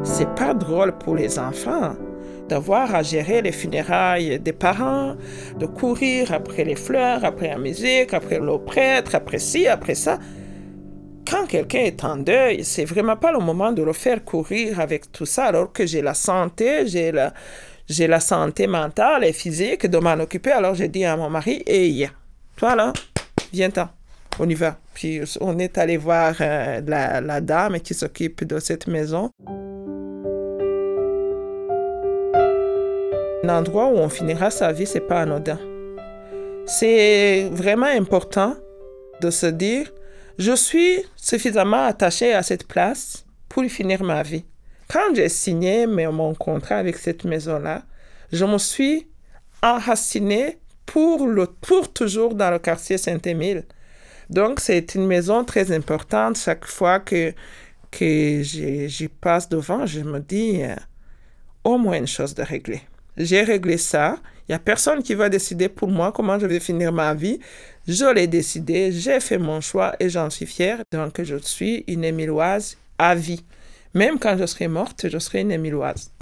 C'est 0.05 0.33
pas 0.35 0.55
drôle 0.55 0.97
pour 0.99 1.17
les 1.17 1.39
enfants 1.39 1.95
d'avoir 2.53 2.95
à 2.95 3.03
gérer 3.03 3.41
les 3.41 3.51
funérailles 3.51 4.39
des 4.39 4.53
parents, 4.53 5.17
de 5.59 5.65
courir 5.65 6.33
après 6.35 6.65
les 6.65 6.77
fleurs, 6.77 7.25
après 7.25 7.49
la 7.49 7.57
musique, 7.57 8.13
après 8.13 8.39
le 8.39 8.59
prêtre, 8.59 9.15
après 9.15 9.39
ci, 9.39 9.67
après 9.67 9.95
ça. 9.95 10.19
Quand 11.27 11.47
quelqu'un 11.47 11.85
est 11.91 12.05
en 12.05 12.19
deuil, 12.19 12.63
c'est 12.63 12.85
vraiment 12.85 13.17
pas 13.17 13.33
le 13.33 13.39
moment 13.39 13.73
de 13.73 13.83
le 13.83 13.95
faire 13.95 14.23
courir 14.23 14.81
avec 14.81 15.11
tout 15.11 15.25
ça, 15.25 15.45
alors 15.47 15.73
que 15.73 15.87
j'ai 15.87 16.03
la 16.03 16.13
santé, 16.13 16.87
j'ai 16.87 17.11
la, 17.11 17.33
j'ai 17.89 18.07
la 18.07 18.21
santé 18.21 18.67
mentale 18.67 19.25
et 19.25 19.33
physique 19.33 19.87
de 19.87 19.97
m'en 19.97 20.19
occuper. 20.21 20.53
Alors 20.53 20.75
j'ai 20.75 20.89
dit 20.89 21.07
à 21.07 21.17
mon 21.17 21.31
mari, 21.31 21.63
hey, 21.67 22.11
voilà, 22.61 22.93
viens-t'en, 23.51 23.89
on 24.39 24.47
y 24.47 24.55
va. 24.55 24.77
Puis 24.93 25.23
on 25.41 25.59
est 25.59 25.79
allé 25.79 25.97
voir 25.97 26.35
euh, 26.43 26.83
la 26.85 27.41
dame 27.41 27.81
qui 27.81 27.95
s'occupe 27.95 28.45
de 28.45 28.59
cette 28.59 28.89
maison. 28.89 29.31
Un 33.45 33.49
endroit 33.49 33.87
où 33.87 33.97
on 33.97 34.09
finira 34.09 34.51
sa 34.51 34.73
vie, 34.73 34.87
c'est 34.87 35.01
pas 35.01 35.23
anodin. 35.23 35.59
C'est 36.67 37.49
vraiment 37.51 37.87
important 37.87 38.55
de 39.21 39.31
se 39.31 39.47
dire, 39.47 39.93
je 40.39 40.55
suis 40.55 41.01
suffisamment 41.17 41.85
attaché 41.85 42.33
à 42.33 42.43
cette 42.43 42.69
place 42.69 43.25
pour 43.49 43.65
y 43.65 43.69
finir 43.69 44.05
ma 44.05 44.23
vie. 44.23 44.45
Quand 44.89 45.15
j'ai 45.15 45.29
signé 45.29 45.87
mon 45.87 46.35
contrat 46.35 46.77
avec 46.77 46.97
cette 46.97 47.25
maison-là, 47.25 47.83
je 48.31 48.45
me 48.45 48.59
suis 48.59 49.09
enraciné 49.63 50.59
pour, 50.87 51.27
toujours 51.93 52.35
dans 52.35 52.51
le 52.51 52.59
quartier 52.59 52.97
Saint-Émile. 52.97 53.65
Donc, 54.31 54.61
c'est 54.61 54.95
une 54.95 55.07
maison 55.07 55.45
très 55.45 55.73
importante. 55.73 56.37
Chaque 56.37 56.67
fois 56.67 57.01
que, 57.01 57.33
que 57.91 58.43
j'y 58.43 59.09
passe 59.09 59.49
devant, 59.49 59.85
je 59.85 60.01
me 60.01 60.21
dis 60.21 60.63
euh, 60.63 60.77
au 61.65 61.77
moins 61.77 61.99
une 61.99 62.07
chose 62.07 62.35
de 62.35 62.43
régler. 62.43 62.83
J'ai 63.16 63.42
réglé 63.42 63.76
ça. 63.78 64.16
Il 64.49 64.52
n'y 64.52 64.54
a 64.57 64.59
personne 64.59 65.02
qui 65.02 65.14
va 65.14 65.28
décider 65.28 65.69
pour 65.69 65.88
moi 65.88 66.12
comment 66.12 66.38
je 66.38 66.47
vais 66.47 66.61
finir 66.61 66.92
ma 66.92 67.14
vie. 67.14 67.38
Je 67.87 68.12
l'ai 68.12 68.26
décidé, 68.26 68.92
j'ai 68.92 69.21
fait 69.21 69.38
mon 69.38 69.61
choix 69.61 69.95
et 70.00 70.09
j'en 70.09 70.31
suis 70.31 70.47
fière. 70.47 70.83
Donc, 70.92 71.23
je 71.23 71.37
suis 71.37 71.85
une 71.87 72.04
Émiloise 72.04 72.76
à 72.99 73.14
vie. 73.14 73.45
Même 73.95 74.19
quand 74.19 74.37
je 74.38 74.47
serai 74.47 74.69
morte, 74.69 75.09
je 75.09 75.19
serai 75.19 75.40
une 75.40 75.52
Émiloise. 75.52 76.11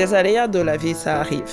des 0.00 0.14
aléas 0.14 0.48
de 0.48 0.60
la 0.60 0.78
vie, 0.78 0.94
ça 0.94 1.20
arrive. 1.20 1.52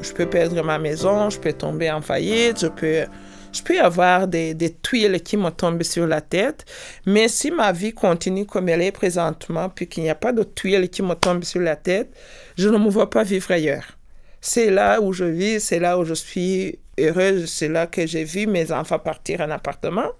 Je 0.00 0.10
peux 0.14 0.24
perdre 0.24 0.64
ma 0.64 0.78
maison, 0.78 1.28
je 1.28 1.38
peux 1.38 1.52
tomber 1.52 1.90
en 1.90 2.00
faillite, 2.00 2.60
je 2.60 2.66
peux, 2.66 3.04
je 3.52 3.62
peux 3.62 3.80
avoir 3.80 4.26
des, 4.26 4.76
tuiles 4.82 5.22
qui 5.22 5.36
me 5.36 5.50
tombent 5.50 5.82
sur 5.82 6.06
la 6.06 6.20
tête. 6.20 6.64
Mais 7.06 7.28
si 7.28 7.50
ma 7.50 7.72
vie 7.72 7.92
continue 7.92 8.46
comme 8.46 8.68
elle 8.68 8.82
est 8.82 8.92
présentement, 8.92 9.68
puis 9.68 9.86
qu'il 9.86 10.02
n'y 10.02 10.10
a 10.10 10.14
pas 10.14 10.32
de 10.32 10.42
tuiles 10.42 10.88
qui 10.88 11.02
me 11.02 11.14
tombent 11.14 11.44
sur 11.44 11.60
la 11.60 11.76
tête, 11.76 12.12
je 12.56 12.68
ne 12.68 12.78
me 12.78 12.88
vois 12.88 13.10
pas 13.10 13.22
vivre 13.22 13.50
ailleurs. 13.50 13.98
C'est 14.40 14.70
là 14.70 15.00
où 15.00 15.12
je 15.12 15.24
vis, 15.24 15.60
c'est 15.60 15.78
là 15.78 15.98
où 15.98 16.04
je 16.04 16.14
suis 16.14 16.78
heureuse, 16.98 17.50
c'est 17.50 17.68
là 17.68 17.86
que 17.86 18.06
j'ai 18.06 18.24
vu 18.24 18.46
mes 18.46 18.72
enfants 18.72 18.98
partir 18.98 19.40
en 19.40 19.50
appartement, 19.50 20.10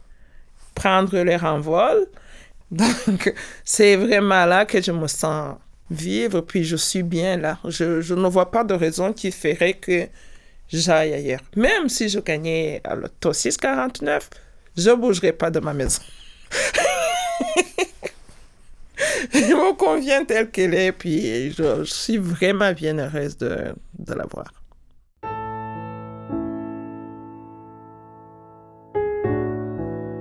prendre 0.75 1.19
leur 1.19 1.45
envol. 1.45 2.07
Donc, 2.71 3.35
c'est 3.65 3.97
vraiment 3.97 4.47
là 4.47 4.65
que 4.65 4.81
je 4.81 4.93
me 4.93 5.07
sens 5.07 5.57
vivre, 5.91 6.41
puis 6.41 6.65
je 6.65 6.77
suis 6.77 7.03
bien 7.03 7.37
là. 7.37 7.59
Je 7.65 8.15
ne 8.15 8.29
vois 8.29 8.51
pas 8.51 8.65
de 8.65 8.75
raison 8.75 9.13
qui 9.13 9.31
ferait 9.31 9.75
que 9.75 10.09
j'aille 10.73 11.13
ailleurs. 11.15 11.41
Même 11.57 11.89
si 11.89 12.09
je 12.09 12.19
gagnais 12.21 12.81
à 12.85 12.95
l'auto 12.95 13.33
649, 13.33 14.31
je 14.77 14.91
bougerai 14.91 15.33
pas 15.33 15.51
de 15.51 15.61
ma 15.61 15.75
maison. 15.75 16.03
Elle 19.35 19.57
me 19.57 19.75
convient 19.75 20.25
telle 20.25 20.51
qu'elle 20.51 20.75
est, 20.75 20.93
puis 20.93 21.51
je, 21.53 21.85
je, 21.85 21.93
suis 21.93 22.19
vraiment 22.19 22.73
bien 22.73 22.99
heureuse 22.99 23.37
de, 23.37 23.75
de 23.99 24.15
la 24.15 24.25
voir. 24.27 24.53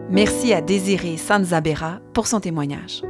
Merci 0.09 0.53
à 0.53 0.61
Désiré 0.61 1.17
Sanzabera 1.17 1.99
pour 2.13 2.27
son 2.27 2.41
témoignage. 2.41 3.01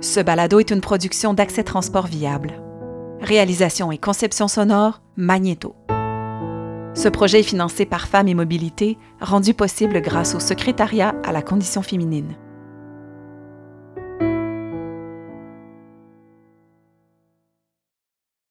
Ce 0.00 0.20
balado 0.20 0.58
est 0.60 0.70
une 0.70 0.80
production 0.80 1.34
d'Accès 1.34 1.62
Transport 1.62 2.06
Viable. 2.06 2.54
Réalisation 3.20 3.92
et 3.92 3.98
conception 3.98 4.48
sonore, 4.48 5.02
Magnéto. 5.16 5.74
Ce 6.94 7.08
projet 7.08 7.40
est 7.40 7.44
financé 7.44 7.84
par 7.84 8.08
Femmes 8.08 8.28
et 8.28 8.34
Mobilité, 8.34 8.98
rendu 9.20 9.52
possible 9.54 10.00
grâce 10.00 10.34
au 10.34 10.40
secrétariat 10.40 11.14
à 11.22 11.32
la 11.32 11.42
condition 11.42 11.82
féminine. 11.82 12.34